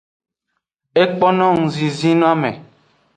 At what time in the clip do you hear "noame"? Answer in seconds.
2.19-2.51